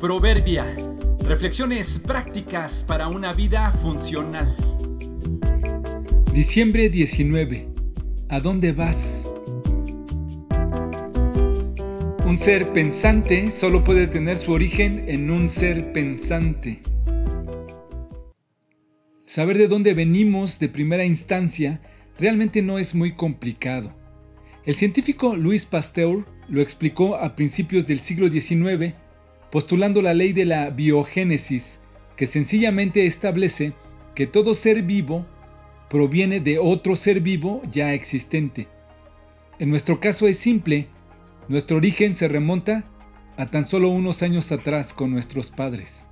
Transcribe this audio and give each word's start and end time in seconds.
Proverbia. 0.00 0.64
Reflexiones 1.24 1.98
prácticas 1.98 2.82
para 2.84 3.08
una 3.08 3.34
vida 3.34 3.70
funcional. 3.70 4.56
Diciembre 6.32 6.88
19. 6.88 7.68
¿A 8.30 8.40
dónde 8.40 8.72
vas? 8.72 9.28
Un 12.24 12.38
ser 12.38 12.72
pensante 12.72 13.50
solo 13.50 13.84
puede 13.84 14.06
tener 14.06 14.38
su 14.38 14.52
origen 14.52 15.06
en 15.06 15.30
un 15.30 15.50
ser 15.50 15.92
pensante. 15.92 16.80
Saber 19.26 19.58
de 19.58 19.68
dónde 19.68 19.92
venimos 19.92 20.58
de 20.60 20.70
primera 20.70 21.04
instancia 21.04 21.82
realmente 22.18 22.62
no 22.62 22.78
es 22.78 22.94
muy 22.94 23.12
complicado. 23.12 23.94
El 24.64 24.74
científico 24.74 25.36
Louis 25.36 25.66
Pasteur 25.66 26.24
lo 26.48 26.62
explicó 26.62 27.16
a 27.16 27.36
principios 27.36 27.86
del 27.86 28.00
siglo 28.00 28.28
XIX 28.30 28.94
postulando 29.50 30.02
la 30.02 30.14
ley 30.14 30.32
de 30.32 30.44
la 30.44 30.70
biogénesis, 30.70 31.80
que 32.16 32.26
sencillamente 32.26 33.06
establece 33.06 33.72
que 34.14 34.26
todo 34.26 34.54
ser 34.54 34.82
vivo 34.82 35.26
proviene 35.88 36.40
de 36.40 36.58
otro 36.58 36.94
ser 36.96 37.20
vivo 37.20 37.62
ya 37.70 37.94
existente. 37.94 38.68
En 39.58 39.70
nuestro 39.70 40.00
caso 40.00 40.28
es 40.28 40.38
simple, 40.38 40.86
nuestro 41.48 41.76
origen 41.78 42.14
se 42.14 42.28
remonta 42.28 42.84
a 43.36 43.50
tan 43.50 43.64
solo 43.64 43.88
unos 43.88 44.22
años 44.22 44.52
atrás 44.52 44.92
con 44.92 45.10
nuestros 45.10 45.50
padres. 45.50 46.06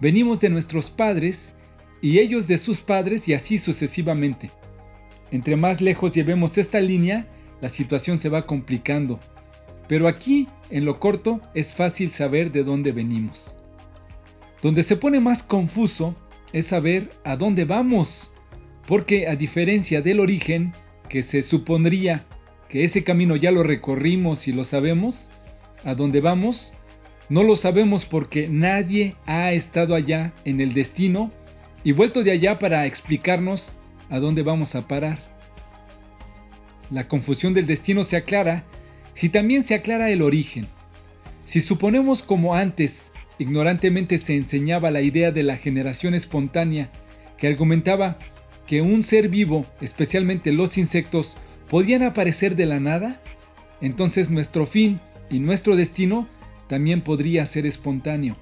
Venimos 0.00 0.40
de 0.40 0.50
nuestros 0.50 0.90
padres 0.90 1.54
y 2.02 2.18
ellos 2.18 2.46
de 2.46 2.58
sus 2.58 2.80
padres 2.80 3.28
y 3.28 3.34
así 3.34 3.58
sucesivamente. 3.58 4.50
Entre 5.30 5.56
más 5.56 5.80
lejos 5.80 6.14
llevemos 6.14 6.58
esta 6.58 6.80
línea, 6.80 7.26
la 7.60 7.68
situación 7.68 8.18
se 8.18 8.28
va 8.28 8.42
complicando. 8.42 9.20
Pero 9.90 10.06
aquí, 10.06 10.46
en 10.70 10.84
lo 10.84 11.00
corto, 11.00 11.40
es 11.52 11.74
fácil 11.74 12.12
saber 12.12 12.52
de 12.52 12.62
dónde 12.62 12.92
venimos. 12.92 13.58
Donde 14.62 14.84
se 14.84 14.94
pone 14.94 15.18
más 15.18 15.42
confuso 15.42 16.14
es 16.52 16.68
saber 16.68 17.10
a 17.24 17.34
dónde 17.34 17.64
vamos, 17.64 18.32
porque 18.86 19.26
a 19.26 19.34
diferencia 19.34 20.00
del 20.00 20.20
origen, 20.20 20.72
que 21.08 21.24
se 21.24 21.42
supondría 21.42 22.24
que 22.68 22.84
ese 22.84 23.02
camino 23.02 23.34
ya 23.34 23.50
lo 23.50 23.64
recorrimos 23.64 24.46
y 24.46 24.52
lo 24.52 24.62
sabemos, 24.62 25.30
a 25.84 25.96
dónde 25.96 26.20
vamos, 26.20 26.72
no 27.28 27.42
lo 27.42 27.56
sabemos 27.56 28.04
porque 28.06 28.46
nadie 28.48 29.16
ha 29.26 29.50
estado 29.50 29.96
allá 29.96 30.32
en 30.44 30.60
el 30.60 30.72
destino 30.72 31.32
y 31.82 31.90
vuelto 31.90 32.22
de 32.22 32.30
allá 32.30 32.60
para 32.60 32.86
explicarnos 32.86 33.74
a 34.08 34.20
dónde 34.20 34.44
vamos 34.44 34.76
a 34.76 34.86
parar. 34.86 35.18
La 36.92 37.08
confusión 37.08 37.54
del 37.54 37.66
destino 37.66 38.04
se 38.04 38.16
aclara 38.16 38.64
si 39.20 39.28
también 39.28 39.64
se 39.64 39.74
aclara 39.74 40.08
el 40.08 40.22
origen. 40.22 40.66
Si 41.44 41.60
suponemos 41.60 42.22
como 42.22 42.54
antes 42.54 43.12
ignorantemente 43.38 44.16
se 44.16 44.34
enseñaba 44.34 44.90
la 44.90 45.02
idea 45.02 45.30
de 45.30 45.42
la 45.42 45.58
generación 45.58 46.14
espontánea, 46.14 46.90
que 47.36 47.46
argumentaba 47.46 48.18
que 48.66 48.80
un 48.80 49.02
ser 49.02 49.28
vivo, 49.28 49.66
especialmente 49.82 50.52
los 50.52 50.78
insectos, 50.78 51.36
podían 51.68 52.02
aparecer 52.02 52.56
de 52.56 52.64
la 52.64 52.80
nada, 52.80 53.20
entonces 53.82 54.30
nuestro 54.30 54.64
fin 54.64 55.00
y 55.28 55.38
nuestro 55.38 55.76
destino 55.76 56.26
también 56.66 57.02
podría 57.02 57.44
ser 57.44 57.66
espontáneo. 57.66 58.38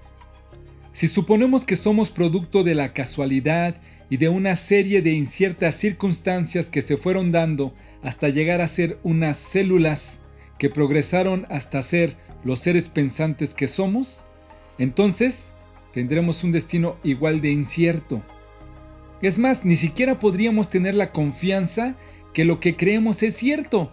Si 0.92 1.09
suponemos 1.09 1.65
que 1.65 1.75
somos 1.75 2.11
producto 2.11 2.63
de 2.63 2.77
la 2.77 2.92
casualidad 2.92 3.75
y 4.11 4.19
de 4.19 4.29
una 4.29 4.55
serie 4.55 5.03
de 5.03 5.11
inciertas 5.11 5.75
circunstancias 5.75 6.70
que 6.70 6.83
se 6.83 6.97
fueron 6.97 7.33
dando 7.33 7.75
hasta 8.01 8.29
llegar 8.29 8.61
a 8.61 8.69
ser 8.69 9.01
unas 9.03 9.39
células 9.39 10.20
que 10.59 10.70
progresaron 10.70 11.47
hasta 11.51 11.83
ser 11.83 12.17
los 12.45 12.61
seres 12.61 12.89
pensantes 12.89 13.55
que 13.55 13.69
somos, 13.69 14.25
entonces 14.78 15.53
tendremos 15.92 16.45
un 16.45 16.53
destino 16.53 16.97
igual 17.03 17.41
de 17.41 17.51
incierto. 17.51 18.23
Es 19.23 19.39
más, 19.39 19.64
ni 19.64 19.77
siquiera 19.77 20.20
podríamos 20.20 20.70
tener 20.70 20.95
la 20.95 21.11
confianza 21.11 21.96
que 22.33 22.45
lo 22.45 22.61
que 22.61 22.77
creemos 22.77 23.23
es 23.23 23.36
cierto. 23.36 23.92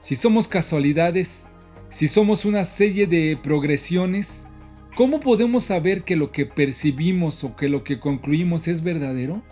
Si 0.00 0.16
somos 0.16 0.48
casualidades, 0.48 1.46
si 1.88 2.08
somos 2.08 2.44
una 2.44 2.64
serie 2.64 3.06
de 3.06 3.38
progresiones, 3.42 4.46
¿cómo 4.94 5.20
podemos 5.20 5.64
saber 5.64 6.02
que 6.02 6.16
lo 6.16 6.30
que 6.30 6.44
percibimos 6.44 7.42
o 7.42 7.56
que 7.56 7.68
lo 7.68 7.84
que 7.84 7.98
concluimos 7.98 8.68
es 8.68 8.82
verdadero? 8.82 9.42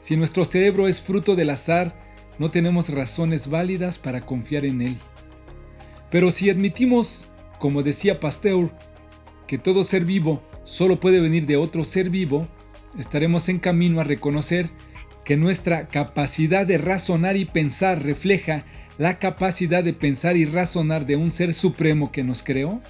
Si 0.00 0.16
nuestro 0.16 0.44
cerebro 0.44 0.88
es 0.88 1.00
fruto 1.00 1.36
del 1.36 1.50
azar, 1.50 1.94
no 2.38 2.50
tenemos 2.50 2.88
razones 2.88 3.48
válidas 3.48 3.98
para 3.98 4.20
confiar 4.20 4.64
en 4.64 4.80
él. 4.80 4.98
Pero 6.10 6.30
si 6.30 6.50
admitimos, 6.50 7.28
como 7.58 7.82
decía 7.82 8.20
Pasteur, 8.20 8.70
que 9.46 9.58
todo 9.58 9.84
ser 9.84 10.04
vivo 10.04 10.42
solo 10.64 11.00
puede 11.00 11.20
venir 11.20 11.46
de 11.46 11.56
otro 11.56 11.84
ser 11.84 12.10
vivo, 12.10 12.46
estaremos 12.98 13.48
en 13.48 13.58
camino 13.58 14.00
a 14.00 14.04
reconocer 14.04 14.70
que 15.24 15.36
nuestra 15.36 15.88
capacidad 15.88 16.66
de 16.66 16.78
razonar 16.78 17.36
y 17.36 17.44
pensar 17.44 18.02
refleja 18.02 18.64
la 18.96 19.18
capacidad 19.18 19.84
de 19.84 19.92
pensar 19.92 20.36
y 20.36 20.44
razonar 20.44 21.06
de 21.06 21.16
un 21.16 21.30
ser 21.30 21.54
supremo 21.54 22.10
que 22.10 22.24
nos 22.24 22.42
creó. 22.42 22.80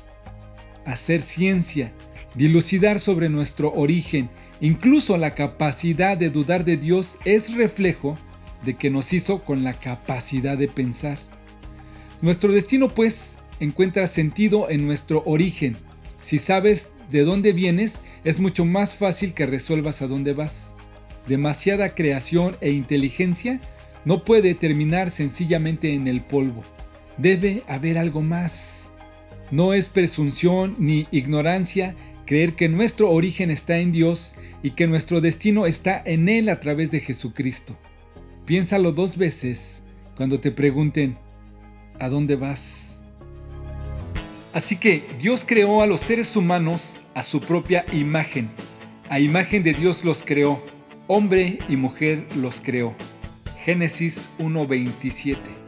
Hacer 0.87 1.21
ciencia, 1.21 1.93
dilucidar 2.35 3.01
sobre 3.01 3.29
nuestro 3.29 3.73
origen, 3.73 4.31
incluso 4.61 5.17
la 5.17 5.33
capacidad 5.33 6.17
de 6.17 6.31
dudar 6.31 6.65
de 6.65 6.77
Dios 6.77 7.19
es 7.25 7.55
reflejo 7.55 8.17
de 8.65 8.75
que 8.75 8.91
nos 8.91 9.13
hizo 9.13 9.45
con 9.45 9.65
la 9.65 9.75
capacidad 9.75 10.57
de 10.57 10.69
pensar. 10.69 11.19
Nuestro 12.21 12.53
destino 12.53 12.89
pues 12.89 13.39
encuentra 13.61 14.07
sentido 14.07 14.69
en 14.71 14.87
nuestro 14.87 15.23
origen. 15.25 15.77
Si 16.21 16.39
sabes 16.39 16.93
de 17.11 17.23
dónde 17.23 17.53
vienes, 17.53 18.03
es 18.25 18.41
mucho 18.41 18.65
más 18.65 18.95
fácil 18.95 19.35
que 19.35 19.47
resuelvas 19.47 20.03
a 20.03 20.09
dónde 20.09 20.33
vas. 20.33 20.75
Demasiada 21.29 21.95
creación 21.95 22.57
e 22.61 22.71
inteligencia 22.71 23.61
no 24.05 24.25
puede 24.25 24.55
terminar 24.55 25.11
sencillamente 25.11 25.95
en 25.95 26.09
el 26.09 26.21
polvo. 26.21 26.65
Debe 27.19 27.63
haber 27.69 27.99
algo 27.99 28.21
más. 28.21 28.91
No 29.51 29.73
es 29.73 29.89
presunción 29.89 30.75
ni 30.79 31.07
ignorancia 31.11 31.95
creer 32.27 32.55
que 32.55 32.69
nuestro 32.69 33.11
origen 33.11 33.51
está 33.51 33.79
en 33.79 33.93
Dios 33.93 34.35
y 34.63 34.73
que 34.73 34.87
nuestro 34.87 35.21
destino 35.21 35.67
está 35.67 36.03
en 36.05 36.29
Él 36.29 36.49
a 36.49 36.61
través 36.61 36.91
de 36.91 37.01
Jesucristo. 37.01 37.79
Piénsalo 38.45 38.93
dos 38.93 39.17
veces 39.17 39.85
cuando 40.17 40.41
te 40.41 40.51
pregunten, 40.51 41.17
¿a 41.99 42.09
dónde 42.09 42.37
vas? 42.37 43.05
Así 44.53 44.77
que 44.77 45.05
Dios 45.19 45.45
creó 45.47 45.83
a 45.83 45.87
los 45.87 46.01
seres 46.01 46.35
humanos 46.37 46.97
a 47.15 47.23
su 47.23 47.41
propia 47.41 47.85
imagen. 47.93 48.49
A 49.09 49.21
imagen 49.21 49.63
de 49.63 49.73
Dios 49.73 50.05
los 50.05 50.23
creó. 50.23 50.63
Hombre 51.07 51.59
y 51.69 51.77
mujer 51.77 52.27
los 52.37 52.61
creó. 52.61 52.95
Génesis 53.65 54.29
1.27 54.39 55.68